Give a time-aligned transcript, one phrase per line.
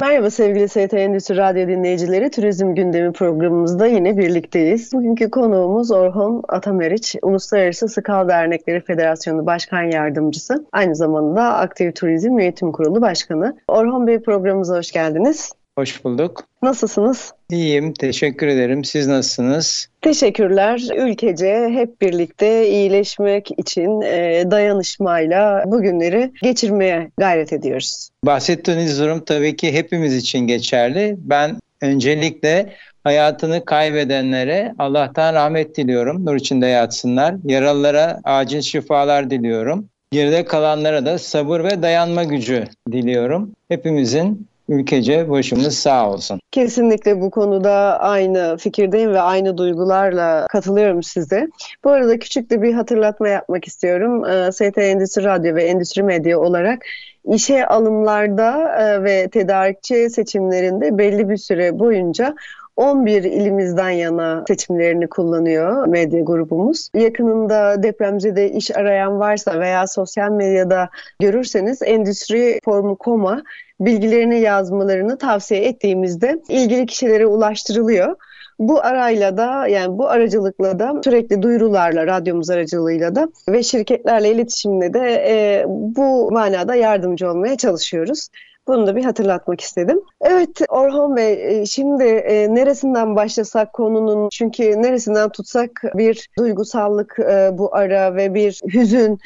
[0.00, 2.30] Merhaba sevgili ST Endüstri Radyo dinleyicileri.
[2.30, 4.92] Turizm gündemi programımızda yine birlikteyiz.
[4.92, 10.66] Bugünkü konuğumuz Orhon Atameriç, Uluslararası Skal Dernekleri Federasyonu Başkan Yardımcısı.
[10.72, 13.56] Aynı zamanda Aktif Turizm Yönetim Kurulu Başkanı.
[13.68, 15.52] Orhon Bey programımıza hoş geldiniz.
[15.78, 16.44] Hoş bulduk.
[16.62, 17.32] Nasılsınız?
[17.50, 18.84] İyiyim, teşekkür ederim.
[18.84, 19.86] Siz nasılsınız?
[20.00, 20.82] Teşekkürler.
[20.96, 28.08] Ülkece hep birlikte iyileşmek için e, dayanışmayla bugünleri geçirmeye gayret ediyoruz.
[28.26, 31.16] Bahsettiğiniz durum tabii ki hepimiz için geçerli.
[31.18, 32.72] Ben öncelikle
[33.04, 36.26] hayatını kaybedenlere Allah'tan rahmet diliyorum.
[36.26, 37.34] Nur içinde yatsınlar.
[37.44, 39.88] Yaralılara acil şifalar diliyorum.
[40.10, 43.50] Geride kalanlara da sabır ve dayanma gücü diliyorum.
[43.68, 46.40] Hepimizin ülkece başımız sağ olsun.
[46.50, 51.48] Kesinlikle bu konuda aynı fikirdeyim ve aynı duygularla katılıyorum size.
[51.84, 54.24] Bu arada küçük de bir hatırlatma yapmak istiyorum.
[54.24, 56.82] Ee, ST Endüstri Radyo ve Endüstri Medya olarak
[57.24, 62.34] işe alımlarda e, ve tedarikçi seçimlerinde belli bir süre boyunca
[62.80, 66.88] 11 ilimizden yana seçimlerini kullanıyor medya grubumuz.
[66.94, 70.88] Yakınında depremzede iş arayan varsa veya sosyal medyada
[71.20, 73.42] görürseniz Endüstri Forumu Koma
[73.80, 78.16] bilgilerini yazmalarını tavsiye ettiğimizde ilgili kişilere ulaştırılıyor.
[78.58, 84.94] Bu arayla da yani bu aracılıkla da sürekli duyurularla radyomuz aracılığıyla da ve şirketlerle iletişimle
[84.94, 88.28] de e, bu manada yardımcı olmaya çalışıyoruz.
[88.70, 90.00] Bunu da bir hatırlatmak istedim.
[90.20, 97.74] Evet Orhan Bey şimdi e, neresinden başlasak konunun çünkü neresinden tutsak bir duygusallık e, bu
[97.74, 99.18] ara ve bir hüzün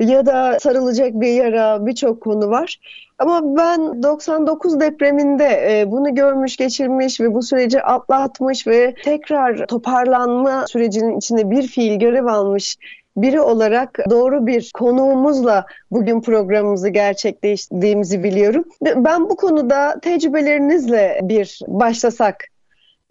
[0.00, 2.78] ya da sarılacak bir yara birçok konu var.
[3.18, 10.66] Ama ben 99 depreminde e, bunu görmüş, geçirmiş ve bu süreci atlatmış ve tekrar toparlanma
[10.66, 12.76] sürecinin içinde bir fiil görev almış
[13.16, 18.64] biri olarak doğru bir konuğumuzla bugün programımızı gerçekleştirdiğimizi biliyorum.
[18.82, 22.44] Ben bu konuda tecrübelerinizle bir başlasak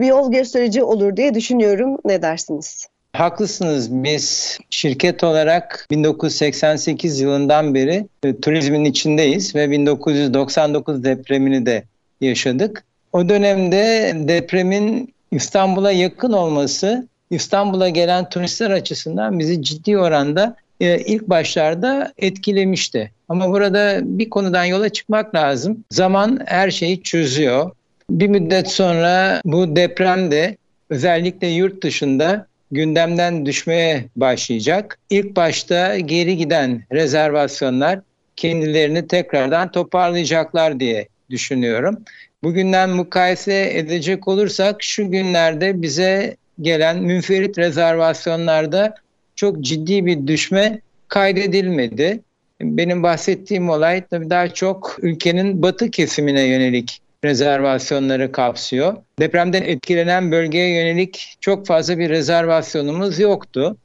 [0.02, 1.98] bir yol gösterici olur diye düşünüyorum.
[2.06, 2.88] Ne dersiniz?
[3.14, 4.04] Haklısınız.
[4.04, 11.84] Biz şirket olarak 1988 yılından beri e, turizmin içindeyiz ve 1999 depremini de
[12.22, 12.84] yaşadık.
[13.14, 21.30] O dönemde depremin İstanbul'a yakın olması İstanbul'a gelen turistler açısından bizi ciddi oranda e, ilk
[21.30, 23.12] başlarda etkilemişti.
[23.30, 25.84] Ama burada bir konudan yola çıkmak lazım.
[25.92, 27.72] Zaman her şeyi çözüyor.
[28.10, 30.58] Bir müddet sonra bu deprem de
[30.90, 35.00] özellikle yurt dışında gündemden düşmeye başlayacak.
[35.10, 38.00] İlk başta geri giden rezervasyonlar
[38.36, 41.98] kendilerini tekrardan toparlayacaklar diye düşünüyorum.
[42.44, 48.96] Bugünden mukayese edecek olursak şu günlerde bize gelen münferit rezervasyonlarda
[49.36, 52.20] çok ciddi bir düşme kaydedilmedi.
[52.62, 58.98] Benim bahsettiğim olay tabii daha çok ülkenin batı kesimine yönelik rezervasyonları kapsıyor.
[59.20, 63.78] Depremden etkilenen bölgeye yönelik çok fazla bir rezervasyonumuz yoktu.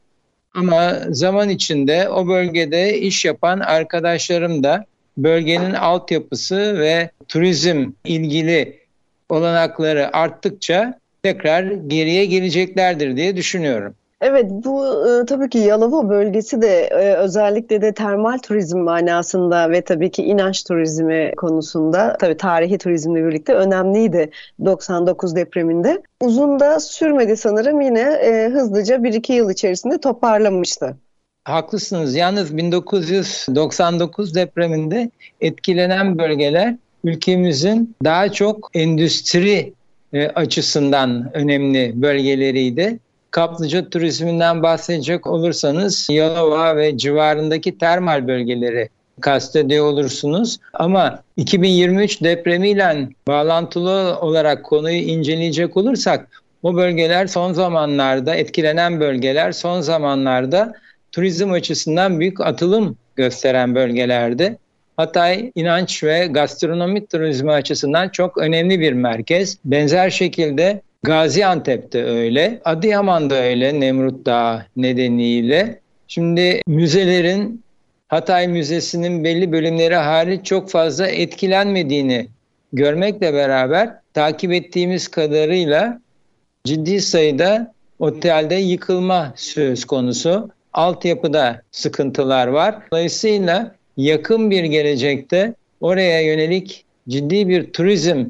[0.55, 4.85] Ama zaman içinde o bölgede iş yapan arkadaşlarım da
[5.17, 8.79] bölgenin altyapısı ve turizm ilgili
[9.29, 13.95] olanakları arttıkça tekrar geriye geleceklerdir diye düşünüyorum.
[14.21, 19.81] Evet bu e, tabii ki Yalova bölgesi de e, özellikle de termal turizm manasında ve
[19.81, 24.31] tabii ki inanç turizmi konusunda tabii tarihi turizmle birlikte önemliydi
[24.65, 26.03] 99 depreminde.
[26.21, 30.97] Uzun da sürmedi sanırım yine e, hızlıca 1-2 yıl içerisinde toparlamıştı.
[31.45, 32.17] Haklısınız.
[32.17, 35.11] Yalnız 1999 depreminde
[35.41, 39.73] etkilenen bölgeler ülkemizin daha çok endüstri
[40.13, 42.99] e, açısından önemli bölgeleriydi.
[43.31, 48.89] Kaplıca turizminden bahsedecek olursanız Yalova ve civarındaki termal bölgeleri
[49.21, 50.59] kastediyor olursunuz.
[50.75, 59.81] Ama 2023 depremiyle bağlantılı olarak konuyu inceleyecek olursak o bölgeler son zamanlarda etkilenen bölgeler son
[59.81, 60.73] zamanlarda
[61.13, 64.59] turizm açısından büyük atılım gösteren bölgelerdi.
[64.97, 69.59] Hatay inanç ve gastronomik turizmi açısından çok önemli bir merkez.
[69.65, 75.81] Benzer şekilde Gaziantep'te öyle, Adıyaman'da öyle Nemrut Dağı nedeniyle.
[76.09, 77.63] Şimdi müzelerin
[78.09, 82.29] Hatay Müzesi'nin belli bölümleri hariç çok fazla etkilenmediğini
[82.73, 86.01] görmekle beraber takip ettiğimiz kadarıyla
[86.65, 90.51] ciddi sayıda otelde yıkılma söz konusu.
[90.73, 92.77] Altyapıda sıkıntılar var.
[92.93, 98.25] Dolayısıyla yakın bir gelecekte oraya yönelik ciddi bir turizm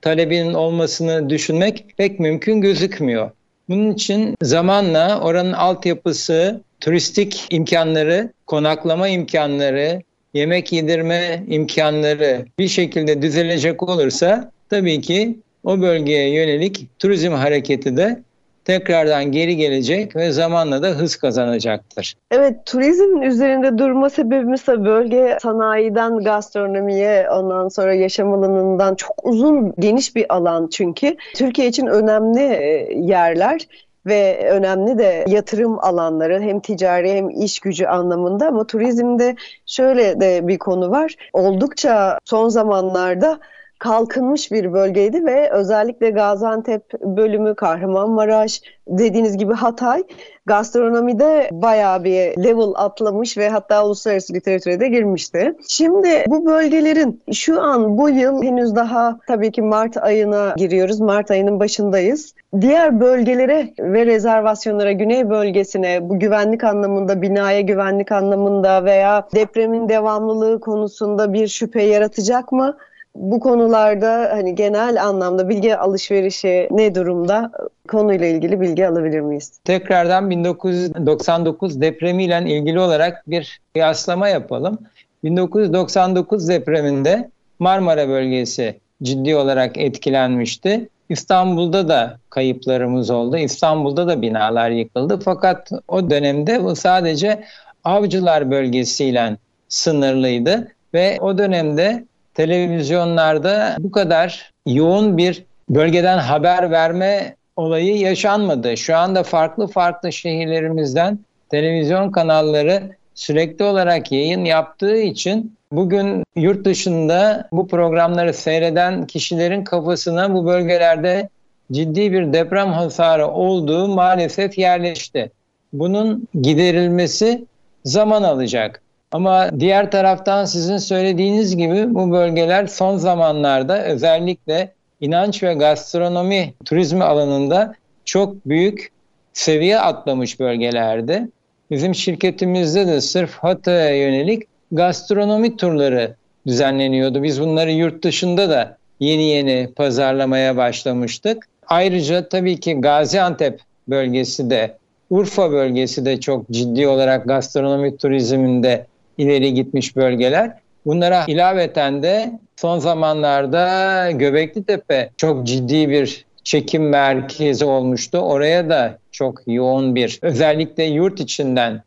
[0.00, 3.30] talebinin olmasını düşünmek pek mümkün gözükmüyor.
[3.68, 10.02] Bunun için zamanla oranın altyapısı, turistik imkanları, konaklama imkanları,
[10.34, 18.22] yemek yedirme imkanları bir şekilde düzelecek olursa tabii ki o bölgeye yönelik turizm hareketi de
[18.66, 22.14] tekrardan geri gelecek ve zamanla da hız kazanacaktır.
[22.30, 29.74] Evet, turizmin üzerinde durma sebebimiz ise bölge sanayiden gastronomiye, ondan sonra yaşam alanından çok uzun,
[29.78, 31.16] geniş bir alan çünkü.
[31.34, 33.66] Türkiye için önemli e, yerler
[34.06, 39.36] ve önemli de yatırım alanları hem ticari hem iş gücü anlamında ama turizmde
[39.66, 41.14] şöyle de bir konu var.
[41.32, 43.38] Oldukça son zamanlarda
[43.78, 50.02] kalkınmış bir bölgeydi ve özellikle Gaziantep bölümü, Kahramanmaraş, dediğiniz gibi Hatay
[50.46, 55.54] gastronomide bayağı bir level atlamış ve hatta uluslararası literatüre de girmişti.
[55.68, 61.00] Şimdi bu bölgelerin şu an bu yıl henüz daha tabii ki Mart ayına giriyoruz.
[61.00, 62.34] Mart ayının başındayız.
[62.60, 70.60] Diğer bölgelere ve rezervasyonlara, güney bölgesine bu güvenlik anlamında, binaya güvenlik anlamında veya depremin devamlılığı
[70.60, 72.76] konusunda bir şüphe yaratacak mı?
[73.18, 77.52] Bu konularda hani genel anlamda bilgi alışverişi ne durumda?
[77.88, 79.52] Konuyla ilgili bilgi alabilir miyiz?
[79.64, 84.78] Tekrardan 1999 depremiyle ilgili olarak bir kıyaslama yapalım.
[85.24, 90.88] 1999 depreminde Marmara bölgesi ciddi olarak etkilenmişti.
[91.08, 93.36] İstanbul'da da kayıplarımız oldu.
[93.36, 95.20] İstanbul'da da binalar yıkıldı.
[95.24, 97.44] Fakat o dönemde bu sadece
[97.84, 99.36] Avcılar bölgesiyle
[99.68, 102.04] sınırlıydı ve o dönemde
[102.36, 108.76] televizyonlarda bu kadar yoğun bir bölgeden haber verme olayı yaşanmadı.
[108.76, 111.18] Şu anda farklı farklı şehirlerimizden
[111.50, 112.82] televizyon kanalları
[113.14, 121.28] sürekli olarak yayın yaptığı için bugün yurt dışında bu programları seyreden kişilerin kafasına bu bölgelerde
[121.72, 125.30] ciddi bir deprem hasarı olduğu maalesef yerleşti.
[125.72, 127.44] Bunun giderilmesi
[127.84, 128.82] zaman alacak.
[129.12, 137.04] Ama diğer taraftan sizin söylediğiniz gibi bu bölgeler son zamanlarda özellikle inanç ve gastronomi turizmi
[137.04, 137.74] alanında
[138.04, 138.90] çok büyük
[139.32, 141.28] seviye atlamış bölgelerdi.
[141.70, 144.42] Bizim şirketimizde de sırf Hatay'a yönelik
[144.72, 146.14] gastronomi turları
[146.46, 147.22] düzenleniyordu.
[147.22, 151.48] Biz bunları yurt dışında da yeni yeni pazarlamaya başlamıştık.
[151.66, 154.76] Ayrıca tabii ki Gaziantep bölgesi de
[155.10, 158.86] Urfa bölgesi de çok ciddi olarak gastronomi turizminde
[159.18, 160.52] ileri gitmiş bölgeler.
[160.86, 168.18] Bunlara ilaveten de son zamanlarda Göbekli Tepe çok ciddi bir çekim merkezi olmuştu.
[168.18, 171.82] Oraya da çok yoğun bir özellikle yurt içinden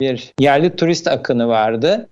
[0.00, 2.08] bir yerli turist akını vardı.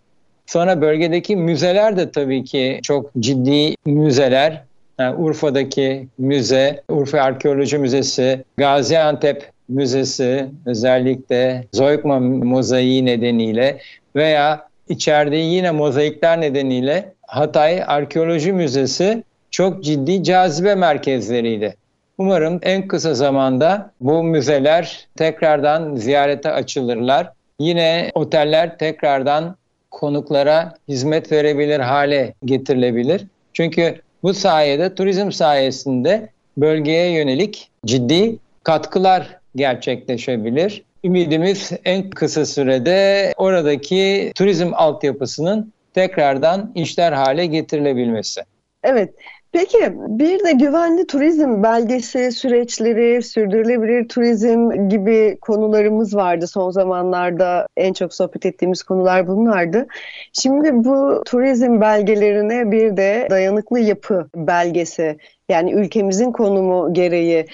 [0.47, 4.63] Sonra bölgedeki müzeler de tabii ki çok ciddi müzeler.
[4.99, 13.79] Yani Urfa'daki müze, Urfa Arkeoloji Müzesi, Gaziantep Müzesi özellikle Zoykma mozaiği nedeniyle
[14.17, 21.77] veya içeride yine mozaikler nedeniyle Hatay Arkeoloji Müzesi çok ciddi cazibe merkezleriydi.
[22.19, 27.33] Umarım en kısa zamanda bu müzeler tekrardan ziyarete açılırlar.
[27.59, 29.57] Yine oteller tekrardan
[29.91, 33.27] konuklara hizmet verebilir hale getirilebilir.
[33.53, 40.83] Çünkü bu sayede turizm sayesinde bölgeye yönelik ciddi katkılar gerçekleşebilir.
[41.05, 48.41] Ümidimiz en kısa sürede oradaki turizm altyapısının tekrardan işler hale getirilebilmesi.
[48.83, 49.15] Evet.
[49.53, 57.67] Peki bir de güvenli turizm belgesi süreçleri, sürdürülebilir turizm gibi konularımız vardı son zamanlarda.
[57.77, 59.87] En çok sohbet ettiğimiz konular bunlardı.
[60.33, 67.47] Şimdi bu turizm belgelerine bir de dayanıklı yapı belgesi yani ülkemizin konumu gereği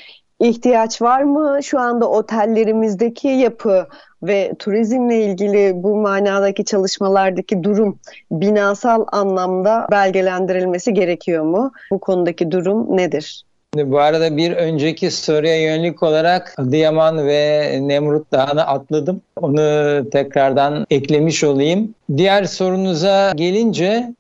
[0.43, 1.59] ihtiyaç var mı?
[1.63, 3.87] Şu anda otellerimizdeki yapı
[4.23, 7.99] ve turizmle ilgili bu manadaki çalışmalardaki durum
[8.31, 11.73] binasal anlamda belgelendirilmesi gerekiyor mu?
[11.93, 13.45] Bu konudaki durum nedir?
[13.77, 19.21] Bu arada bir önceki soruya yönelik olarak Adıyaman ve Nemrut Dağı'nı atladım.
[19.37, 21.95] Onu tekrardan eklemiş olayım.
[22.17, 24.15] Diğer sorunuza gelince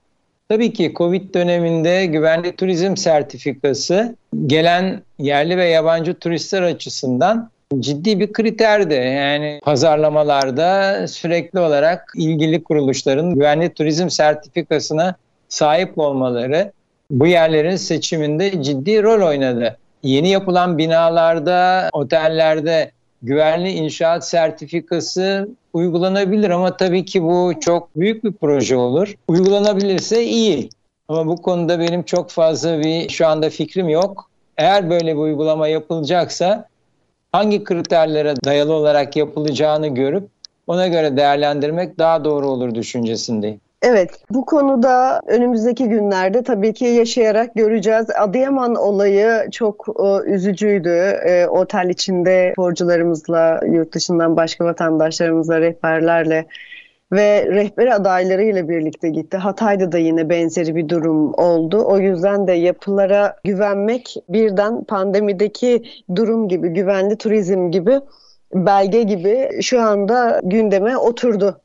[0.49, 8.33] Tabii ki Covid döneminde güvenli turizm sertifikası gelen yerli ve yabancı turistler açısından ciddi bir
[8.33, 8.95] kriterdi.
[8.95, 15.15] Yani pazarlamalarda sürekli olarak ilgili kuruluşların güvenli turizm sertifikasına
[15.49, 16.73] sahip olmaları
[17.11, 19.79] bu yerlerin seçiminde ciddi rol oynadı.
[20.03, 22.91] yeni yapılan binalarda, otellerde
[23.23, 29.15] güvenli inşaat sertifikası uygulanabilir ama tabii ki bu çok büyük bir proje olur.
[29.29, 30.71] Uygulanabilirse iyi.
[31.09, 34.31] Ama bu konuda benim çok fazla bir şu anda fikrim yok.
[34.57, 36.69] Eğer böyle bir uygulama yapılacaksa
[37.33, 40.29] hangi kriterlere dayalı olarak yapılacağını görüp
[40.67, 43.61] ona göre değerlendirmek daha doğru olur düşüncesindeyim.
[43.83, 48.07] Evet, bu konuda önümüzdeki günlerde tabii ki yaşayarak göreceğiz.
[48.19, 51.19] Adıyaman olayı çok e, üzücüydü.
[51.27, 56.47] E, otel içinde sporcularımızla, yurt dışından başka vatandaşlarımızla, rehberlerle
[57.13, 59.37] ve rehber adaylarıyla birlikte gitti.
[59.37, 61.85] Hatay'da da yine benzeri bir durum oldu.
[61.87, 65.83] O yüzden de yapılara güvenmek birden pandemideki
[66.17, 68.01] durum gibi, güvenli turizm gibi
[68.55, 71.62] belge gibi şu anda gündeme oturdu.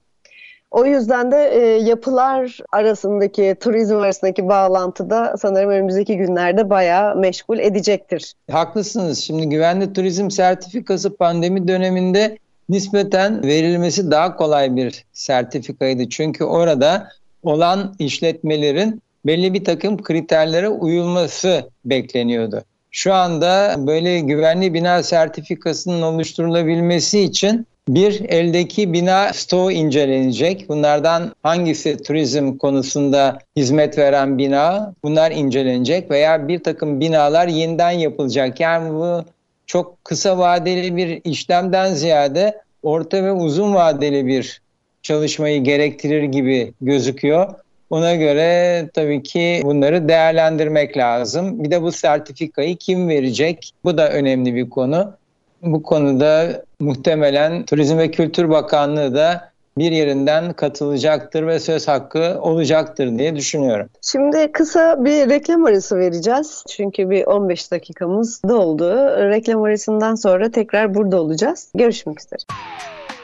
[0.72, 7.60] O yüzden de e, yapılar arasındaki, turizm arasındaki bağlantı da sanırım önümüzdeki günlerde bayağı meşgul
[7.60, 8.34] edecektir.
[8.52, 9.20] Haklısınız.
[9.20, 12.38] Şimdi güvenli turizm sertifikası pandemi döneminde
[12.70, 16.10] nispeten verilmesi daha kolay bir sertifikaydı.
[16.10, 17.08] Çünkü orada
[17.44, 22.64] olan işletmelerin belli bir takım kriterlere uyulması bekleniyordu.
[22.92, 30.70] Şu anda böyle güvenli bina sertifikasının oluşturulabilmesi için bir eldeki bina stoğu incelenecek.
[30.70, 38.60] Bunlardan hangisi turizm konusunda hizmet veren bina bunlar incelenecek veya bir takım binalar yeniden yapılacak.
[38.60, 39.26] Yani bu
[39.66, 44.62] çok kısa vadeli bir işlemden ziyade orta ve uzun vadeli bir
[45.02, 47.54] çalışmayı gerektirir gibi gözüküyor.
[47.90, 51.64] Ona göre tabii ki bunları değerlendirmek lazım.
[51.64, 53.72] Bir de bu sertifikayı kim verecek?
[53.84, 55.14] Bu da önemli bir konu.
[55.62, 63.20] Bu konuda muhtemelen Turizm ve Kültür Bakanlığı da bir yerinden katılacaktır ve söz hakkı olacaktır
[63.20, 63.90] diye düşünüyorum.
[64.02, 66.64] Şimdi kısa bir reklam arası vereceğiz.
[66.70, 68.96] Çünkü bir 15 dakikamız doldu.
[69.30, 71.72] Reklam arasından sonra tekrar burada olacağız.
[71.76, 72.40] Görüşmek üzere.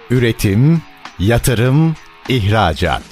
[0.10, 0.82] Üretim,
[1.20, 1.96] yatırım,
[2.30, 3.04] ihracat.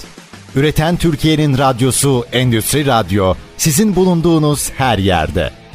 [0.56, 5.61] Üreten Türkiye'nin radyosu Endüstri Radyo sizin bulunduğunuz her yerde.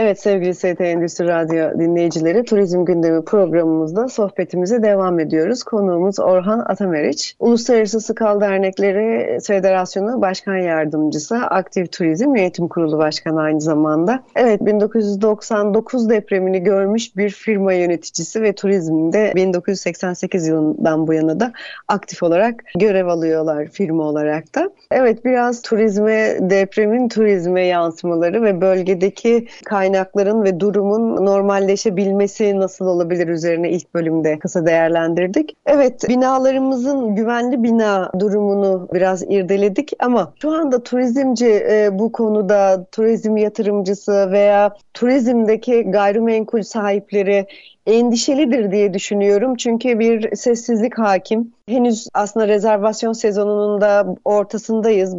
[0.00, 5.62] Evet sevgili ST Endüstri Radyo dinleyicileri Turizm Gündemi programımızda sohbetimize devam ediyoruz.
[5.62, 7.36] Konuğumuz Orhan Atameriç.
[7.38, 14.22] Uluslararası Skal Dernekleri Federasyonu Başkan Yardımcısı, Aktif Turizm Yönetim Kurulu Başkanı aynı zamanda.
[14.36, 21.52] Evet 1999 depremini görmüş bir firma yöneticisi ve turizmde 1988 yılından bu yana da
[21.88, 24.70] aktif olarak görev alıyorlar firma olarak da.
[24.90, 33.28] Evet biraz turizme, depremin turizme yansımaları ve bölgedeki kaynağı kaynakların ve durumun normalleşebilmesi nasıl olabilir
[33.28, 35.56] üzerine ilk bölümde kısa değerlendirdik.
[35.66, 43.36] Evet binalarımızın güvenli bina durumunu biraz irdeledik ama şu anda turizmci e, bu konuda turizm
[43.36, 47.46] yatırımcısı veya turizmdeki gayrimenkul sahipleri
[47.86, 49.56] endişelidir diye düşünüyorum.
[49.56, 51.52] Çünkü bir sessizlik hakim.
[51.68, 55.14] Henüz aslında rezervasyon sezonunun da ortasındayız.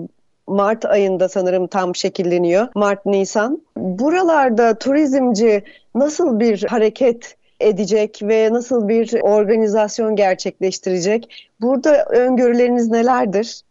[0.49, 2.67] Mart ayında sanırım tam şekilleniyor.
[2.75, 3.61] Mart-Nisan.
[3.89, 5.63] Buralarda turizmci
[5.95, 11.49] nasıl bir hareket edecek ve nasıl bir organizasyon gerçekleştirecek?
[11.61, 13.61] Burada öngörüleriniz nelerdir?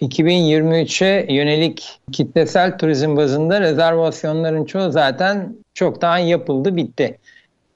[0.00, 7.18] 2023'e yönelik kitlesel turizm bazında rezervasyonların çoğu zaten çoktan yapıldı, bitti.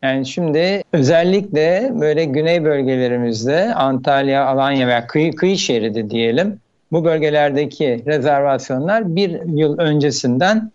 [0.02, 6.60] Yani şimdi özellikle böyle güney bölgelerimizde Antalya, Alanya veya kıyı, kıyı şeridi diyelim
[6.92, 10.70] bu bölgelerdeki rezervasyonlar bir yıl öncesinden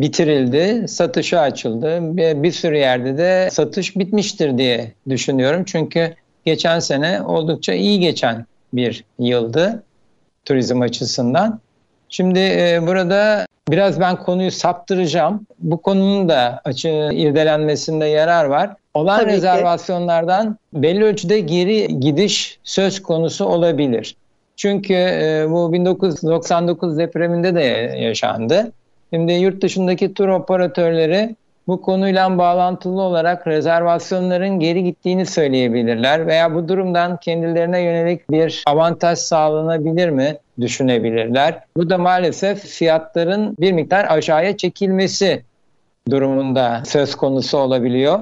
[0.00, 2.16] bitirildi, satışa açıldı.
[2.16, 5.64] Bir, bir sürü yerde de satış bitmiştir diye düşünüyorum.
[5.64, 6.14] Çünkü
[6.44, 9.82] geçen sene oldukça iyi geçen bir yıldı
[10.44, 11.60] turizm açısından.
[12.08, 15.46] Şimdi e, burada biraz ben konuyu saptıracağım.
[15.58, 18.70] Bu konunun da açı irdelenmesinde yarar var.
[18.94, 20.58] Olan Tabii rezervasyonlardan ki.
[20.82, 24.16] belli ölçüde geri gidiş söz konusu olabilir.
[24.56, 27.62] Çünkü e, bu 1999 depreminde de
[27.98, 28.72] yaşandı.
[29.14, 31.36] Şimdi yurt dışındaki tur operatörleri
[31.68, 39.18] bu konuyla bağlantılı olarak rezervasyonların geri gittiğini söyleyebilirler veya bu durumdan kendilerine yönelik bir avantaj
[39.18, 41.60] sağlanabilir mi düşünebilirler.
[41.76, 45.42] Bu da maalesef fiyatların bir miktar aşağıya çekilmesi
[46.10, 48.20] durumunda söz konusu olabiliyor.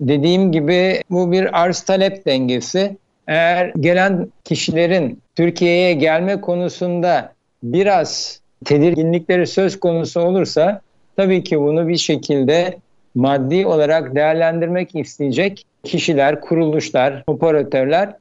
[0.00, 2.96] Dediğim gibi bu bir arz talep dengesi.
[3.26, 10.80] Eğer gelen kişilerin Türkiye'ye gelme konusunda biraz tedirginlikleri söz konusu olursa
[11.16, 12.78] tabii ki bunu bir şekilde
[13.14, 18.14] maddi olarak değerlendirmek isteyecek kişiler, kuruluşlar, operatörler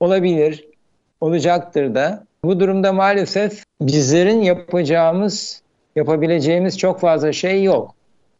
[0.00, 0.64] olabilir,
[1.20, 2.24] olacaktır da.
[2.44, 5.62] Bu durumda maalesef bizlerin yapacağımız,
[5.96, 7.94] yapabileceğimiz çok fazla şey yok.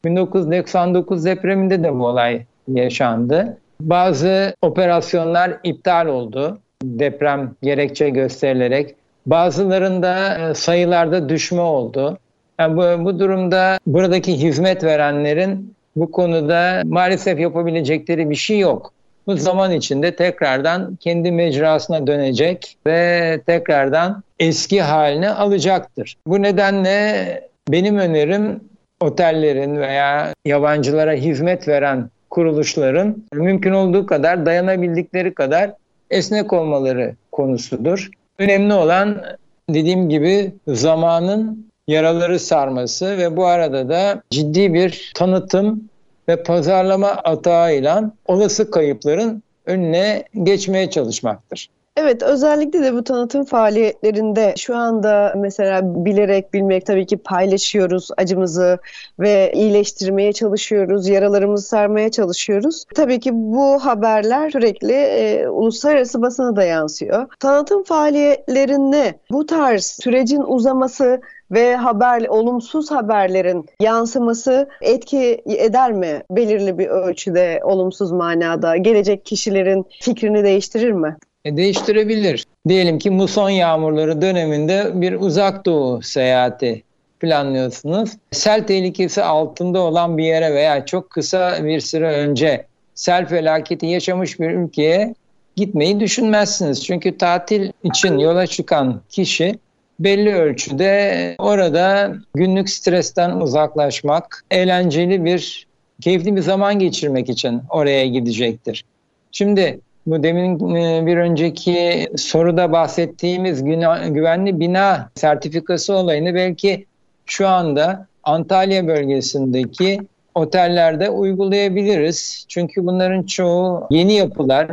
[0.04, 3.59] 1999 depreminde de bu olay yaşandı.
[3.81, 8.95] Bazı operasyonlar iptal oldu deprem gerekçe gösterilerek.
[9.26, 12.19] Bazılarında e, sayılarda düşme oldu.
[12.59, 18.93] Yani bu, bu durumda buradaki hizmet verenlerin bu konuda maalesef yapabilecekleri bir şey yok.
[19.26, 26.16] Bu zaman içinde tekrardan kendi mecrasına dönecek ve tekrardan eski haline alacaktır.
[26.26, 28.61] Bu nedenle benim önerim
[29.00, 35.73] otellerin veya yabancılara hizmet veren kuruluşların mümkün olduğu kadar dayanabildikleri kadar
[36.11, 38.11] esnek olmaları konusudur.
[38.38, 39.23] Önemli olan
[39.71, 45.88] dediğim gibi zamanın yaraları sarması ve bu arada da ciddi bir tanıtım
[46.29, 51.69] ve pazarlama atağıyla olası kayıpların önüne geçmeye çalışmaktır.
[51.97, 58.79] Evet özellikle de bu tanıtım faaliyetlerinde şu anda mesela bilerek bilmek tabii ki paylaşıyoruz acımızı
[59.19, 62.85] ve iyileştirmeye çalışıyoruz, yaralarımızı sarmaya çalışıyoruz.
[62.95, 67.27] Tabii ki bu haberler sürekli e, uluslararası basına da yansıyor.
[67.41, 71.21] Tanıtım faaliyetlerinde bu tarz sürecin uzaması
[71.51, 79.87] ve haber olumsuz haberlerin yansıması etki eder mi belirli bir ölçüde olumsuz manada gelecek kişilerin
[80.01, 81.17] fikrini değiştirir mi?
[81.45, 82.47] E, değiştirebilir.
[82.69, 86.83] Diyelim ki muson yağmurları döneminde bir uzak doğu seyahati
[87.21, 88.11] planlıyorsunuz.
[88.31, 94.41] Sel tehlikesi altında olan bir yere veya çok kısa bir süre önce sel felaketi yaşamış
[94.41, 95.15] bir ülkeye
[95.57, 96.85] gitmeyi düşünmezsiniz.
[96.85, 99.59] Çünkü tatil için yola çıkan kişi
[100.01, 105.67] belli ölçüde orada günlük stresten uzaklaşmak, eğlenceli bir,
[106.01, 108.85] keyifli bir zaman geçirmek için oraya gidecektir.
[109.33, 113.64] Şimdi bu demin e, bir önceki soruda bahsettiğimiz
[114.08, 116.86] güvenli bina sertifikası olayını belki
[117.26, 120.00] şu anda Antalya bölgesindeki
[120.34, 122.45] otellerde uygulayabiliriz.
[122.49, 124.71] Çünkü bunların çoğu yeni yapılar,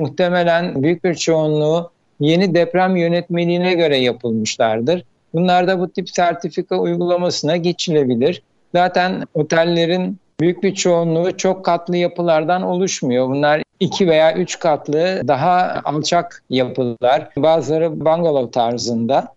[0.00, 5.04] muhtemelen büyük bir çoğunluğu yeni deprem yönetmeliğine göre yapılmışlardır.
[5.34, 8.42] Bunlarda bu tip sertifika uygulamasına geçilebilir.
[8.74, 13.28] Zaten otellerin büyük bir çoğunluğu çok katlı yapılardan oluşmuyor.
[13.28, 17.28] Bunlar iki veya üç katlı daha alçak yapılar.
[17.36, 19.34] Bazıları bungalov tarzında.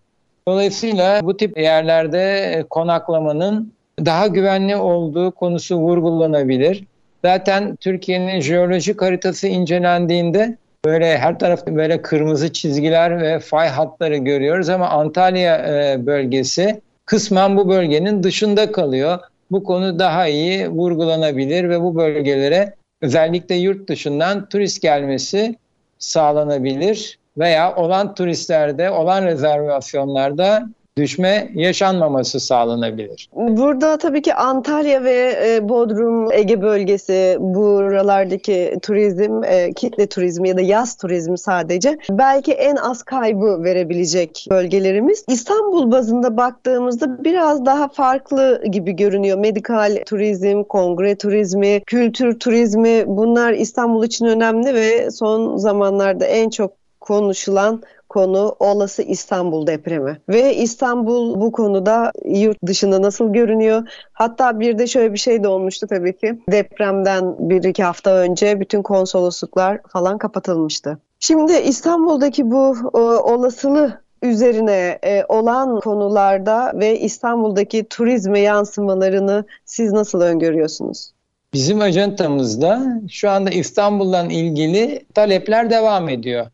[0.48, 3.72] Dolayısıyla bu tip yerlerde konaklamanın
[4.04, 6.84] daha güvenli olduğu konusu vurgulanabilir.
[7.24, 14.68] Zaten Türkiye'nin jeolojik haritası incelendiğinde böyle her tarafta böyle kırmızı çizgiler ve fay hatları görüyoruz
[14.68, 19.18] ama Antalya e, bölgesi kısmen bu bölgenin dışında kalıyor.
[19.50, 25.56] Bu konu daha iyi vurgulanabilir ve bu bölgelere özellikle yurt dışından turist gelmesi
[25.98, 33.28] sağlanabilir veya olan turistlerde, olan rezervasyonlarda düşme yaşanmaması sağlanabilir.
[33.32, 40.56] Burada tabii ki Antalya ve e, Bodrum, Ege bölgesi buralardaki turizm, e, kitle turizmi ya
[40.56, 45.24] da yaz turizmi sadece belki en az kaybı verebilecek bölgelerimiz.
[45.28, 49.38] İstanbul bazında baktığımızda biraz daha farklı gibi görünüyor.
[49.38, 56.72] Medikal turizm, kongre turizmi, kültür turizmi bunlar İstanbul için önemli ve son zamanlarda en çok
[57.00, 57.82] konuşulan
[58.14, 60.20] konu olası İstanbul depremi.
[60.28, 63.82] Ve İstanbul bu konuda yurt dışında nasıl görünüyor?
[64.12, 66.38] Hatta bir de şöyle bir şey de olmuştu tabii ki.
[66.50, 70.98] Depremden bir iki hafta önce bütün konsolosluklar falan kapatılmıştı.
[71.20, 80.20] Şimdi İstanbul'daki bu o, olasılığı üzerine e, olan konularda ve İstanbul'daki turizme yansımalarını siz nasıl
[80.20, 81.10] öngörüyorsunuz?
[81.52, 86.46] Bizim ajantamızda şu anda İstanbul'dan ilgili talepler devam ediyor.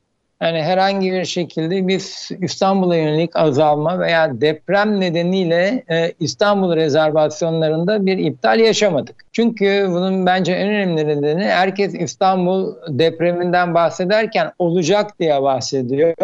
[0.43, 8.19] Yani herhangi bir şekilde biz İstanbul'a yönelik azalma veya deprem nedeniyle e, İstanbul rezervasyonlarında bir
[8.19, 9.25] iptal yaşamadık.
[9.33, 16.15] Çünkü bunun bence en önemli nedeni herkes İstanbul depreminden bahsederken olacak diye bahsediyor.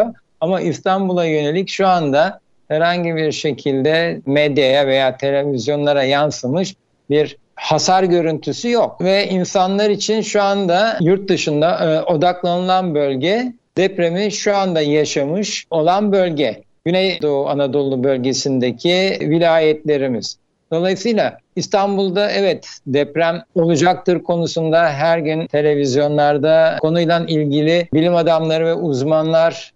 [0.41, 6.75] Ama İstanbul'a yönelik şu anda herhangi bir şekilde medyaya veya televizyonlara yansımış
[7.11, 9.01] bir hasar görüntüsü yok.
[9.01, 16.13] Ve insanlar için şu anda yurt dışında e, odaklanılan bölge depremi şu anda yaşamış olan
[16.13, 16.63] bölge.
[16.85, 20.39] Güneydoğu Anadolu bölgesindeki vilayetlerimiz.
[20.73, 29.73] Dolayısıyla İstanbul'da evet deprem olacaktır konusunda her gün televizyonlarda konuyla ilgili bilim adamları ve uzmanlar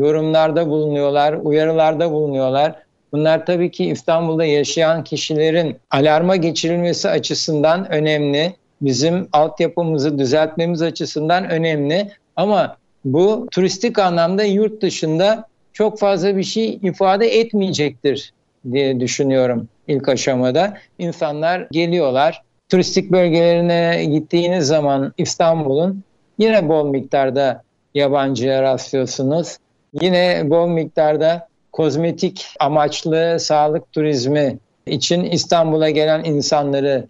[0.00, 2.74] yorumlarda bulunuyorlar, uyarılarda bulunuyorlar.
[3.12, 8.54] Bunlar tabii ki İstanbul'da yaşayan kişilerin alarma geçirilmesi açısından önemli.
[8.80, 12.12] Bizim altyapımızı düzeltmemiz açısından önemli.
[12.36, 18.32] Ama bu turistik anlamda yurt dışında çok fazla bir şey ifade etmeyecektir
[18.72, 20.74] diye düşünüyorum ilk aşamada.
[20.98, 22.42] İnsanlar geliyorlar.
[22.68, 26.02] Turistik bölgelerine gittiğiniz zaman İstanbul'un
[26.38, 27.62] yine bol miktarda
[27.94, 29.56] yabancıya rastlıyorsunuz.
[30.00, 37.06] Yine bol miktarda kozmetik amaçlı sağlık turizmi için İstanbul'a gelen insanları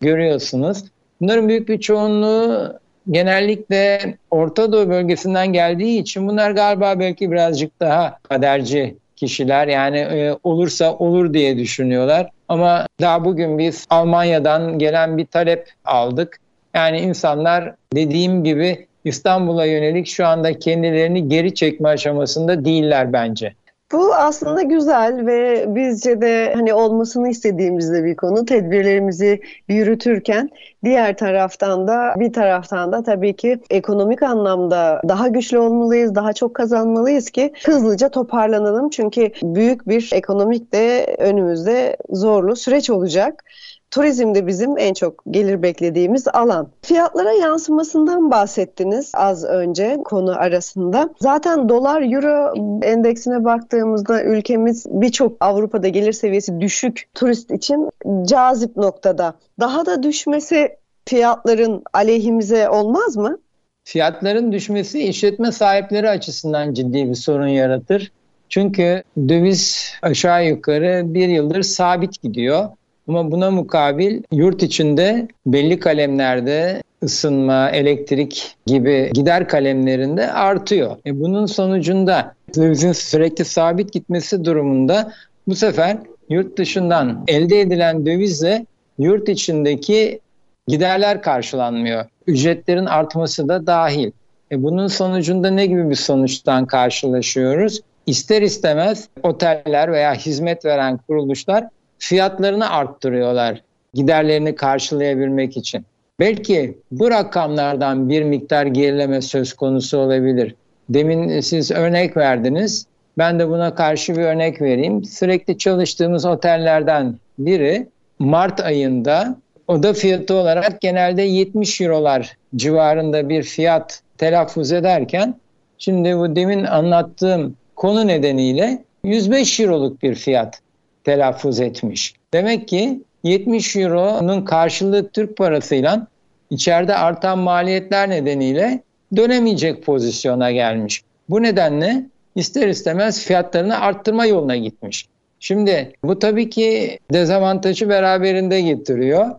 [0.00, 0.84] görüyorsunuz.
[1.20, 2.78] Bunların büyük bir çoğunluğu
[3.10, 10.36] genellikle Orta Doğu bölgesinden geldiği için bunlar galiba belki birazcık daha kaderci kişiler yani e,
[10.44, 12.30] olursa olur diye düşünüyorlar.
[12.48, 16.38] Ama daha bugün biz Almanya'dan gelen bir talep aldık.
[16.74, 23.54] Yani insanlar dediğim gibi İstanbul'a yönelik şu anda kendilerini geri çekme aşamasında değiller bence.
[23.92, 28.44] Bu aslında güzel ve bizce de hani olmasını istediğimiz de bir konu.
[28.44, 30.50] Tedbirlerimizi yürütürken
[30.84, 36.54] diğer taraftan da bir taraftan da tabii ki ekonomik anlamda daha güçlü olmalıyız, daha çok
[36.54, 38.90] kazanmalıyız ki hızlıca toparlanalım.
[38.90, 43.44] Çünkü büyük bir ekonomik de önümüzde zorlu süreç olacak.
[43.90, 46.68] Turizm de bizim en çok gelir beklediğimiz alan.
[46.82, 51.10] Fiyatlara yansımasından bahsettiniz az önce konu arasında.
[51.20, 57.90] Zaten dolar euro endeksine baktığımızda ülkemiz birçok Avrupa'da gelir seviyesi düşük turist için
[58.24, 59.34] cazip noktada.
[59.60, 60.68] Daha da düşmesi
[61.08, 63.38] fiyatların aleyhimize olmaz mı?
[63.84, 68.12] Fiyatların düşmesi işletme sahipleri açısından ciddi bir sorun yaratır.
[68.48, 72.68] Çünkü döviz aşağı yukarı bir yıldır sabit gidiyor.
[73.08, 80.96] Ama buna mukabil yurt içinde belli kalemlerde ısınma, elektrik gibi gider kalemlerinde artıyor.
[81.06, 85.12] E bunun sonucunda dövizin sürekli sabit gitmesi durumunda
[85.48, 85.96] bu sefer
[86.28, 88.66] yurt dışından elde edilen dövizle
[88.98, 90.20] yurt içindeki
[90.68, 92.04] giderler karşılanmıyor.
[92.26, 94.10] Ücretlerin artması da dahil.
[94.52, 97.80] E bunun sonucunda ne gibi bir sonuçtan karşılaşıyoruz?
[98.06, 101.64] İster istemez oteller veya hizmet veren kuruluşlar
[102.00, 103.62] fiyatlarını arttırıyorlar
[103.94, 105.84] giderlerini karşılayabilmek için.
[106.20, 110.54] Belki bu rakamlardan bir miktar gerileme söz konusu olabilir.
[110.88, 112.86] Demin siz örnek verdiniz.
[113.18, 115.04] Ben de buna karşı bir örnek vereyim.
[115.04, 119.36] Sürekli çalıştığımız otellerden biri Mart ayında
[119.68, 125.34] oda fiyatı olarak genelde 70 eurolar civarında bir fiyat telaffuz ederken
[125.78, 130.60] şimdi bu demin anlattığım konu nedeniyle 105 euroluk bir fiyat
[131.04, 132.14] telaffuz etmiş.
[132.32, 136.06] Demek ki 70 euronun karşılığı Türk parasıyla
[136.50, 138.82] içeride artan maliyetler nedeniyle
[139.16, 141.02] dönemeyecek pozisyona gelmiş.
[141.28, 145.06] Bu nedenle ister istemez fiyatlarını arttırma yoluna gitmiş.
[145.40, 149.30] Şimdi bu tabii ki dezavantajı beraberinde getiriyor.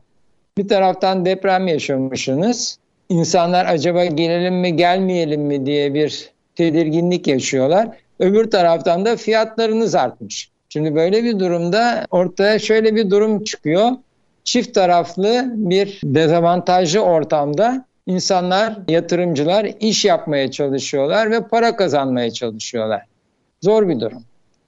[0.58, 2.78] Bir taraftan deprem yaşamışsınız.
[3.10, 7.88] İnsanlar acaba gelelim mi gelmeyelim mi diye bir tedirginlik yaşıyorlar.
[8.20, 10.52] Öbür taraftan da fiyatlarınız artmış.
[10.74, 13.92] Şimdi böyle bir durumda ortaya şöyle bir durum çıkıyor.
[14.44, 23.02] Çift taraflı bir dezavantajlı ortamda insanlar, yatırımcılar iş yapmaya çalışıyorlar ve para kazanmaya çalışıyorlar.
[23.62, 24.24] Zor bir durum.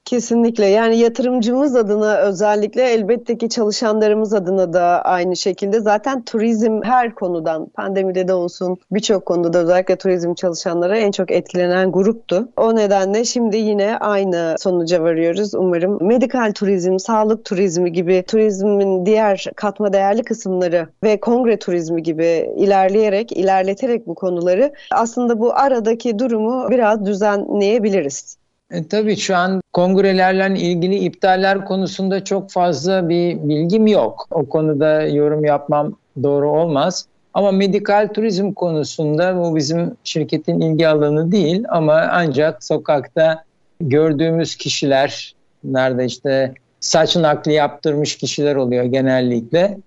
[0.05, 7.15] Kesinlikle yani yatırımcımız adına özellikle elbette ki çalışanlarımız adına da aynı şekilde zaten turizm her
[7.15, 12.49] konudan pandemide de olsun birçok konuda da özellikle turizm çalışanlara en çok etkilenen gruptu.
[12.57, 16.07] O nedenle şimdi yine aynı sonuca varıyoruz umarım.
[16.07, 23.31] Medikal turizm, sağlık turizmi gibi turizmin diğer katma değerli kısımları ve kongre turizmi gibi ilerleyerek,
[23.31, 28.42] ilerleterek bu konuları aslında bu aradaki durumu biraz düzenleyebiliriz.
[28.73, 34.27] E, tabii şu an kongrelerle ilgili iptaller konusunda çok fazla bir bilgim yok.
[34.31, 37.05] O konuda yorum yapmam doğru olmaz.
[37.33, 43.43] Ama medikal turizm konusunda bu bizim şirketin ilgi alanı değil ama ancak sokakta
[43.81, 49.77] gördüğümüz kişiler, nerede işte saç nakli yaptırmış kişiler oluyor genellikle.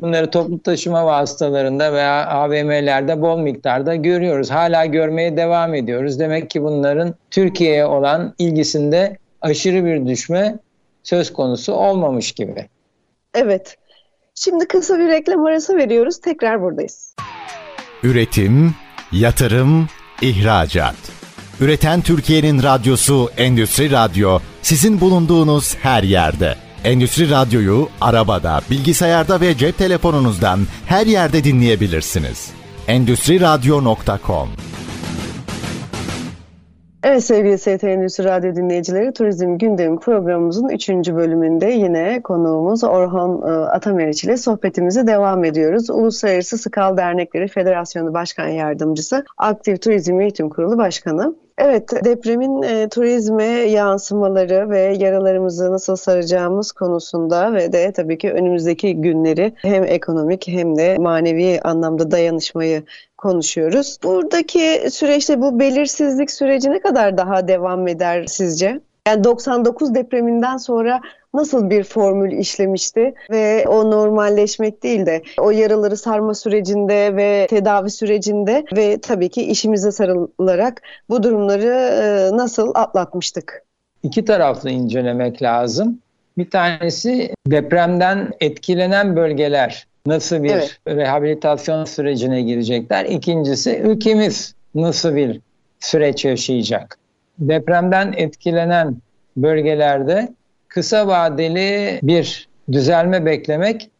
[0.00, 4.50] Bunları toplu taşıma vasıtalarında veya AVM'lerde bol miktarda görüyoruz.
[4.50, 6.20] Hala görmeye devam ediyoruz.
[6.20, 10.58] Demek ki bunların Türkiye'ye olan ilgisinde aşırı bir düşme
[11.02, 12.68] söz konusu olmamış gibi.
[13.34, 13.76] Evet.
[14.34, 16.20] Şimdi kısa bir reklam arası veriyoruz.
[16.20, 17.16] Tekrar buradayız.
[18.02, 18.74] Üretim,
[19.12, 19.88] yatırım,
[20.22, 20.96] ihracat.
[21.60, 26.65] Üreten Türkiye'nin radyosu Endüstri Radyo sizin bulunduğunuz her yerde.
[26.86, 32.50] Endüstri Radyo'yu arabada, bilgisayarda ve cep telefonunuzdan her yerde dinleyebilirsiniz.
[32.88, 34.48] Endüstri Radyo.com
[37.02, 40.88] Evet sevgili ST Endüstri Radyo dinleyicileri Turizm Gündemi programımızın 3.
[40.88, 45.90] bölümünde yine konuğumuz Orhan e, Atameriç ile sohbetimize devam ediyoruz.
[45.90, 51.34] Uluslararası Skal Dernekleri Federasyonu Başkan Yardımcısı, Aktif Turizm Eğitim Kurulu Başkanı.
[51.58, 58.96] Evet, depremin e, turizme yansımaları ve yaralarımızı nasıl saracağımız konusunda ve de tabii ki önümüzdeki
[58.96, 62.82] günleri hem ekonomik hem de manevi anlamda dayanışmayı
[63.16, 63.98] konuşuyoruz.
[64.04, 68.80] Buradaki süreçte bu belirsizlik süreci ne kadar daha devam eder sizce?
[69.06, 71.00] Yani 99 depreminden sonra
[71.36, 77.90] nasıl bir formül işlemişti ve o normalleşmek değil de o yaraları sarma sürecinde ve tedavi
[77.90, 81.66] sürecinde ve tabii ki işimize sarılarak bu durumları
[82.02, 83.62] e, nasıl atlatmıştık?
[84.02, 85.98] İki taraflı incelemek lazım.
[86.38, 90.78] Bir tanesi depremden etkilenen bölgeler nasıl bir evet.
[90.88, 93.04] rehabilitasyon sürecine girecekler.
[93.04, 95.40] İkincisi ülkemiz nasıl bir
[95.80, 96.98] süreç yaşayacak.
[97.38, 98.96] Depremden etkilenen
[99.36, 100.28] bölgelerde
[100.76, 103.90] kısa vadeli bir düzelme beklemek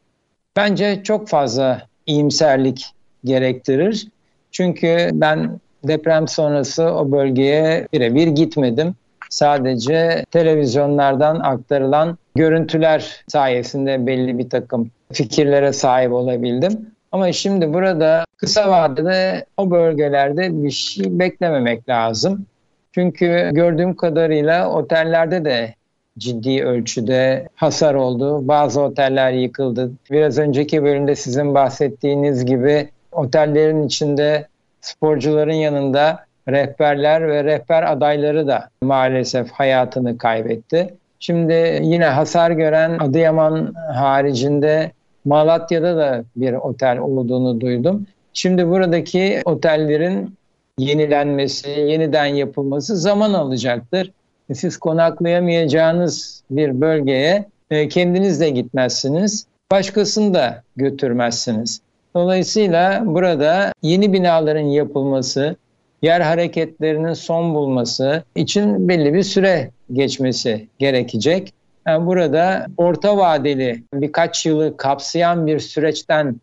[0.57, 2.87] bence çok fazla iyimserlik
[3.25, 4.09] gerektirir.
[4.51, 8.95] Çünkü ben deprem sonrası o bölgeye birebir gitmedim.
[9.31, 16.91] Sadece televizyonlardan aktarılan görüntüler sayesinde belli bir takım fikirlere sahip olabildim.
[17.13, 22.47] Ama şimdi burada kısa vadede o bölgelerde bir şey beklememek lazım.
[22.93, 25.75] Çünkü gördüğüm kadarıyla otellerde de
[26.19, 28.49] ciddi ölçüde hasar oldu.
[28.49, 29.91] Bazı oteller yıkıldı.
[30.11, 34.47] Biraz önceki bölümde sizin bahsettiğiniz gibi otellerin içinde
[34.81, 40.95] sporcuların yanında rehberler ve rehber adayları da maalesef hayatını kaybetti.
[41.21, 44.93] Şimdi yine hasar gören Adıyaman haricinde
[45.25, 48.07] Malatya'da da bir otel olduğunu duydum.
[48.33, 50.35] Şimdi buradaki otellerin
[50.79, 54.11] yenilenmesi, yeniden yapılması zaman alacaktır.
[54.55, 61.81] Siz konaklayamayacağınız bir bölgeye e, kendiniz de gitmezsiniz, başkasını da götürmezsiniz.
[62.15, 65.57] Dolayısıyla burada yeni binaların yapılması,
[66.03, 71.53] yer hareketlerinin son bulması için belli bir süre geçmesi gerekecek.
[71.87, 76.37] Yani burada orta vadeli birkaç yılı kapsayan bir süreçten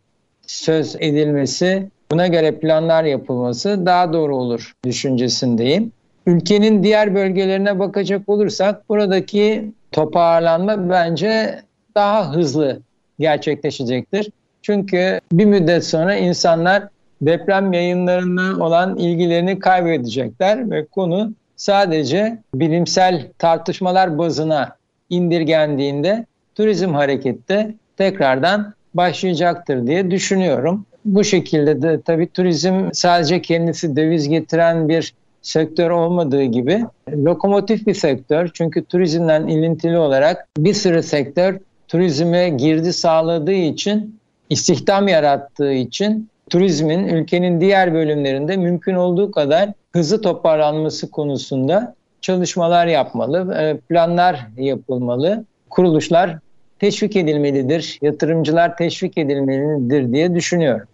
[0.47, 5.91] söz edilmesi, buna göre planlar yapılması daha doğru olur düşüncesindeyim.
[6.25, 11.62] Ülkenin diğer bölgelerine bakacak olursak buradaki toparlanma bence
[11.95, 12.81] daha hızlı
[13.19, 14.29] gerçekleşecektir.
[14.62, 16.88] Çünkü bir müddet sonra insanlar
[17.21, 24.75] deprem yayınlarına olan ilgilerini kaybedecekler ve konu sadece bilimsel tartışmalar bazına
[25.09, 30.86] indirgendiğinde turizm harekette tekrardan başlayacaktır diye düşünüyorum.
[31.05, 37.93] Bu şekilde de tabii turizm sadece kendisi döviz getiren bir sektör olmadığı gibi lokomotif bir
[37.93, 38.51] sektör.
[38.53, 47.08] Çünkü turizmden ilintili olarak bir sürü sektör turizme girdi sağladığı için, istihdam yarattığı için turizmin
[47.08, 56.38] ülkenin diğer bölümlerinde mümkün olduğu kadar hızlı toparlanması konusunda çalışmalar yapmalı, e, planlar yapılmalı, kuruluşlar
[56.79, 60.88] teşvik edilmelidir, yatırımcılar teşvik edilmelidir diye düşünüyorum.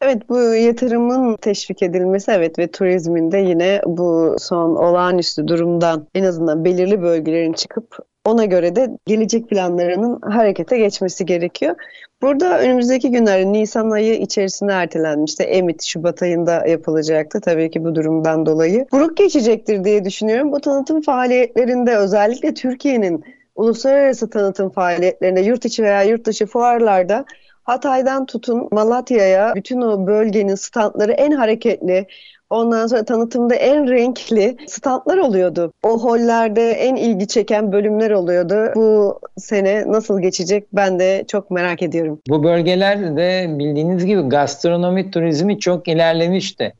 [0.00, 6.24] Evet bu yatırımın teşvik edilmesi evet ve turizmin de yine bu son olağanüstü durumdan en
[6.24, 11.76] azından belirli bölgelerin çıkıp ona göre de gelecek planlarının harekete geçmesi gerekiyor.
[12.22, 15.42] Burada önümüzdeki günlerde Nisan ayı içerisinde ertelenmişti.
[15.42, 18.86] Emit Şubat ayında yapılacaktı tabii ki bu durumdan dolayı.
[18.92, 20.52] Buruk geçecektir diye düşünüyorum.
[20.52, 23.24] Bu tanıtım faaliyetlerinde özellikle Türkiye'nin
[23.56, 27.24] uluslararası tanıtım faaliyetlerinde yurt içi veya yurt dışı fuarlarda
[27.68, 32.06] Hatay'dan tutun Malatya'ya bütün o bölgenin standları en hareketli,
[32.50, 35.72] Ondan sonra tanıtımda en renkli standlar oluyordu.
[35.82, 38.72] O hollerde en ilgi çeken bölümler oluyordu.
[38.76, 42.20] Bu sene nasıl geçecek ben de çok merak ediyorum.
[42.28, 46.74] Bu bölgelerde bildiğiniz gibi gastronomi turizmi çok ilerlemişti.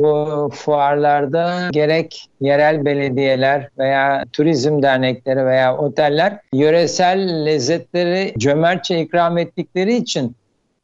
[0.00, 9.96] Bu fuarlarda gerek yerel belediyeler veya turizm dernekleri veya oteller yöresel lezzetleri cömertçe ikram ettikleri
[9.96, 10.36] için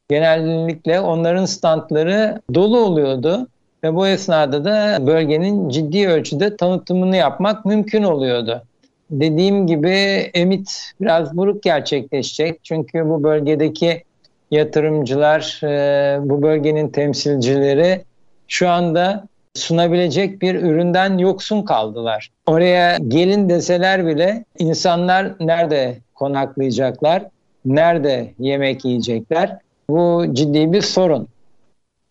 [0.09, 3.49] genellikle onların standları dolu oluyordu.
[3.85, 8.63] Ve bu esnada da bölgenin ciddi ölçüde tanıtımını yapmak mümkün oluyordu.
[9.11, 9.91] Dediğim gibi
[10.35, 12.61] emit biraz buruk gerçekleşecek.
[12.65, 14.05] Çünkü bu bölgedeki
[14.51, 18.05] yatırımcılar, e, bu bölgenin temsilcileri
[18.51, 22.31] şu anda sunabilecek bir üründen yoksun kaldılar.
[22.47, 27.23] Oraya gelin deseler bile insanlar nerede konaklayacaklar,
[27.65, 29.57] nerede yemek yiyecekler?
[29.91, 31.29] Bu ciddi bir sorun.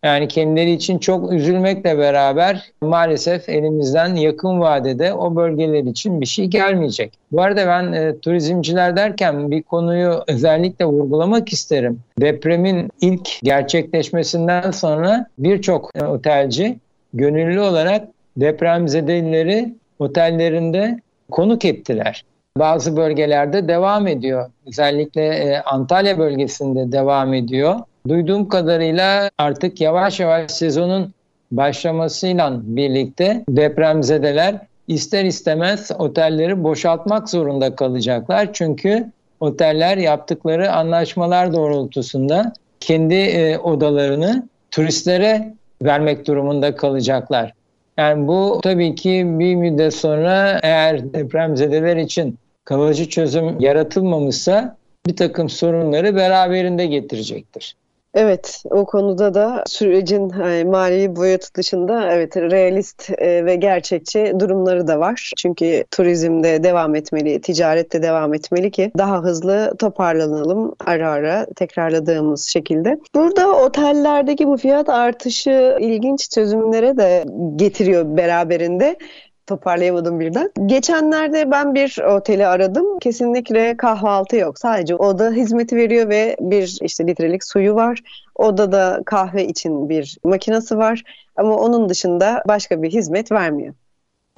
[0.04, 6.46] Yani kendileri için çok üzülmekle beraber maalesef elimizden yakın vadede o bölgeler için bir şey
[6.46, 7.12] gelmeyecek.
[7.32, 12.00] Bu arada ben e, turizmciler derken bir konuyu özellikle vurgulamak isterim.
[12.20, 16.78] Depremin ilk gerçekleşmesinden sonra birçok e, otelci
[17.14, 22.24] gönüllü olarak depremzedeleri otellerinde konuk ettiler.
[22.58, 24.50] Bazı bölgelerde devam ediyor.
[24.66, 27.74] Özellikle e, Antalya bölgesinde devam ediyor.
[28.08, 31.14] Duyduğum kadarıyla artık yavaş yavaş sezonun
[31.52, 34.58] başlamasıyla birlikte depremzedeler
[34.88, 38.48] ister istemez otelleri boşaltmak zorunda kalacaklar.
[38.52, 39.10] Çünkü
[39.40, 47.52] oteller yaptıkları anlaşmalar doğrultusunda kendi e, odalarını turistlere vermek durumunda kalacaklar.
[47.98, 55.48] Yani bu tabii ki bir müddet sonra eğer depremzedeler için kalıcı çözüm yaratılmamışsa bir takım
[55.48, 57.76] sorunları beraberinde getirecektir.
[58.14, 64.86] Evet, o konuda da sürecin yani mali boyutu dışında evet realist e, ve gerçekçi durumları
[64.86, 65.32] da var.
[65.36, 72.98] Çünkü turizmde devam etmeli, ticarette devam etmeli ki daha hızlı toparlanalım ara ara tekrarladığımız şekilde.
[73.14, 77.24] Burada otellerdeki bu fiyat artışı ilginç çözümlere de
[77.56, 78.96] getiriyor beraberinde
[79.50, 80.50] toparlayamadım birden.
[80.66, 82.98] Geçenlerde ben bir oteli aradım.
[82.98, 84.58] Kesinlikle kahvaltı yok.
[84.58, 87.98] Sadece oda hizmeti veriyor ve bir işte litrelik suyu var.
[88.36, 91.02] Odada kahve için bir makinesi var.
[91.36, 93.74] Ama onun dışında başka bir hizmet vermiyor.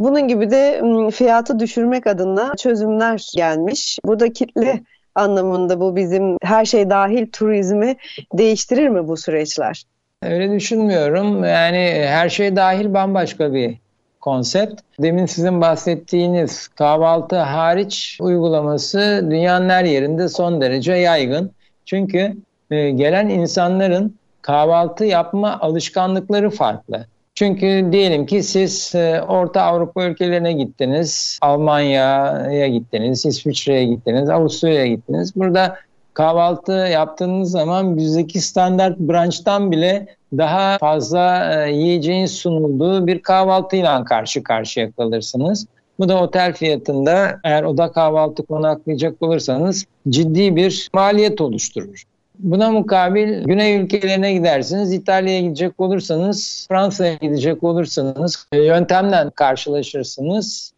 [0.00, 3.98] Bunun gibi de fiyatı düşürmek adına çözümler gelmiş.
[4.04, 4.80] Bu da kitle
[5.14, 7.96] anlamında bu bizim her şey dahil turizmi
[8.32, 9.84] değiştirir mi bu süreçler?
[10.22, 11.44] Öyle düşünmüyorum.
[11.44, 13.78] Yani her şey dahil bambaşka bir
[14.22, 14.80] konsept.
[14.98, 21.50] Demin sizin bahsettiğiniz kahvaltı hariç uygulaması dünyanın her yerinde son derece yaygın.
[21.86, 22.36] Çünkü
[22.70, 27.06] e, gelen insanların kahvaltı yapma alışkanlıkları farklı.
[27.34, 35.36] Çünkü diyelim ki siz e, Orta Avrupa ülkelerine gittiniz, Almanya'ya gittiniz, İsviçre'ye gittiniz, Avusturya'ya gittiniz.
[35.36, 35.76] Burada
[36.14, 40.06] kahvaltı yaptığınız zaman bizdeki standart branştan bile
[40.38, 45.66] daha fazla e, yiyeceğin sunulduğu bir kahvaltıyla karşı karşıya kalırsınız.
[45.98, 52.04] Bu da otel fiyatında eğer oda kahvaltı konaklayacak olursanız ciddi bir maliyet oluşturur.
[52.38, 60.72] Buna mukabil Güney ülkelerine gidersiniz, İtalya'ya gidecek olursanız, Fransa'ya gidecek olursanız e, yöntemden karşılaşırsınız.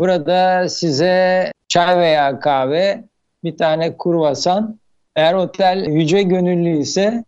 [0.00, 3.04] Burada size çay veya kahve,
[3.44, 4.78] bir tane kurvasan,
[5.16, 7.24] eğer otel yüce gönüllü ise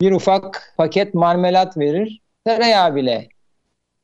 [0.00, 2.20] bir ufak paket marmelat verir.
[2.44, 3.28] Tereyağı bile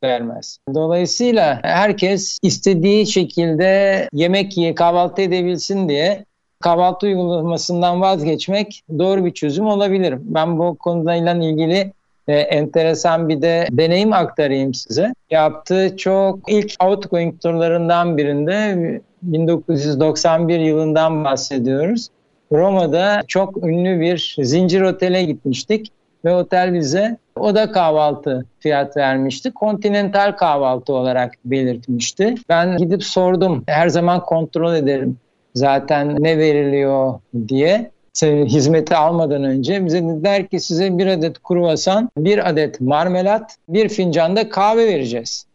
[0.04, 0.58] vermez.
[0.74, 6.24] Dolayısıyla herkes istediği şekilde yemek ye, kahvaltı edebilsin diye
[6.60, 10.14] kahvaltı uygulamasından vazgeçmek doğru bir çözüm olabilir.
[10.20, 11.92] Ben bu konuyla ilgili
[12.28, 15.12] e, enteresan bir de deneyim aktarayım size.
[15.30, 22.08] Yaptığı çok ilk outgoing turlarından birinde 1991 yılından bahsediyoruz.
[22.52, 25.92] Roma'da çok ünlü bir zincir otele gitmiştik
[26.24, 29.52] ve otel bize oda kahvaltı fiyat vermişti.
[29.52, 32.34] Kontinental kahvaltı olarak belirtmişti.
[32.48, 33.64] Ben gidip sordum.
[33.66, 35.16] Her zaman kontrol ederim
[35.54, 37.14] zaten ne veriliyor
[37.48, 37.90] diye
[38.24, 44.36] hizmeti almadan önce bize dediler ki size bir adet kruvasan, bir adet marmelat, bir fincan
[44.36, 45.46] da kahve vereceğiz.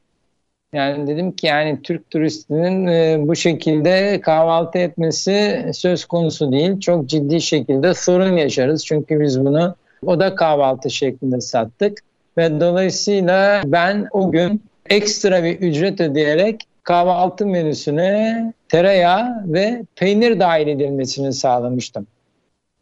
[0.73, 6.79] Yani dedim ki yani Türk turistinin e, bu şekilde kahvaltı etmesi söz konusu değil.
[6.79, 8.85] Çok ciddi şekilde sorun yaşarız.
[8.85, 11.97] Çünkü biz bunu oda kahvaltı şeklinde sattık.
[12.37, 20.67] Ve dolayısıyla ben o gün ekstra bir ücret ödeyerek kahvaltı menüsüne tereyağı ve peynir dahil
[20.67, 22.07] edilmesini sağlamıştım.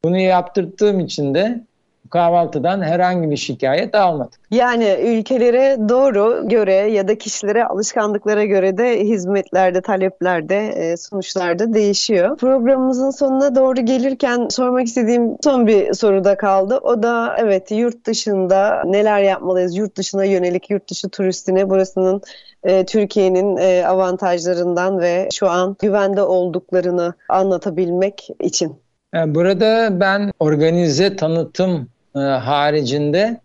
[0.03, 1.61] Bunu yaptırdığım için de
[2.09, 4.39] kahvaltıdan herhangi bir şikayet almadık.
[4.51, 12.37] Yani ülkelere doğru göre ya da kişilere alışkanlıklara göre de hizmetlerde, taleplerde, e, sonuçlarda değişiyor.
[12.37, 16.77] Programımızın sonuna doğru gelirken sormak istediğim son bir soru da kaldı.
[16.77, 19.77] O da evet yurt dışında neler yapmalıyız?
[19.77, 22.21] Yurt dışına yönelik yurt dışı turistine burasının
[22.63, 28.75] e, Türkiye'nin e, avantajlarından ve şu an güvende olduklarını anlatabilmek için.
[29.13, 33.39] Burada ben organize tanıtım e, haricinde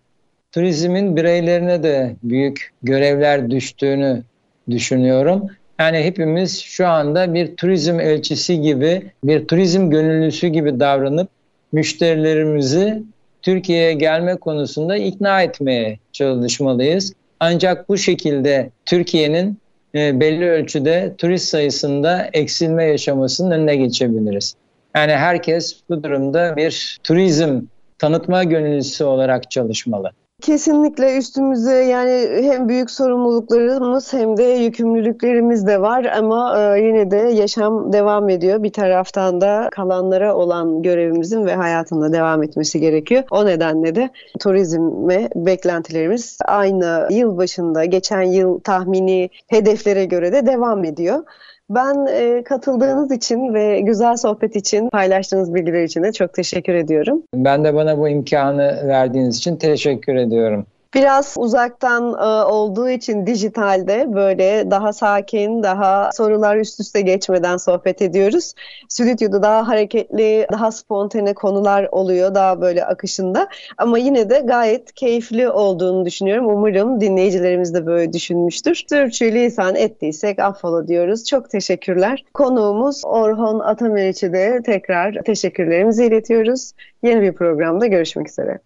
[0.53, 4.23] turizmin bireylerine de büyük görevler düştüğünü
[4.71, 5.49] düşünüyorum.
[5.81, 11.29] Yani hepimiz şu anda bir turizm elçisi gibi, bir turizm gönüllüsü gibi davranıp
[11.73, 13.03] müşterilerimizi
[13.43, 17.13] Türkiye'ye gelme konusunda ikna etmeye çalışmalıyız.
[17.41, 19.59] Ancak bu şekilde Türkiye'nin
[19.95, 24.55] e, belli ölçüde turist sayısında eksilme yaşamasının önüne geçebiliriz.
[24.97, 27.61] Yani herkes bu durumda bir turizm
[27.99, 30.11] tanıtma gönüllüsü olarak çalışmalı.
[30.41, 37.17] Kesinlikle üstümüze yani hem büyük sorumluluklarımız hem de yükümlülüklerimiz de var ama e, yine de
[37.17, 38.63] yaşam devam ediyor.
[38.63, 43.23] Bir taraftan da kalanlara olan görevimizin ve hayatında devam etmesi gerekiyor.
[43.31, 50.85] O nedenle de turizme beklentilerimiz aynı yıl başında geçen yıl tahmini hedeflere göre de devam
[50.85, 51.25] ediyor.
[51.71, 57.23] Ben e, katıldığınız için ve güzel sohbet için, paylaştığınız bilgiler için de çok teşekkür ediyorum.
[57.35, 60.67] Ben de bana bu imkanı verdiğiniz için teşekkür ediyorum.
[60.95, 68.03] Biraz uzaktan e, olduğu için dijitalde böyle daha sakin, daha sorular üst üste geçmeden sohbet
[68.03, 68.55] ediyoruz.
[68.89, 73.49] Stüdyoda daha hareketli, daha spontane konular oluyor, daha böyle akışında.
[73.79, 76.47] Ama yine de gayet keyifli olduğunu düşünüyorum.
[76.47, 78.85] Umarım dinleyicilerimiz de böyle düşünmüştür.
[78.89, 81.25] Sürçülisan ettiysek affola diyoruz.
[81.25, 82.25] Çok teşekkürler.
[82.35, 86.73] Konuğumuz Orhon Atameriç'e de tekrar teşekkürlerimizi iletiyoruz.
[87.03, 88.59] Yeni bir programda görüşmek üzere.